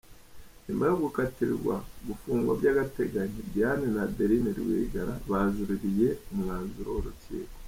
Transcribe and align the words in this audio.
Nyuma 0.65 0.83
yo 0.89 0.95
gukatirwa 1.03 1.75
gufungwa 2.07 2.51
by’agateganyo, 2.59 3.41
Diane 3.53 3.85
na 3.95 4.01
Adeline 4.07 4.49
Rwigara 4.59 5.13
bajururiye 5.31 6.07
umwanzuro 6.31 6.89
w’urukiko. 6.95 7.53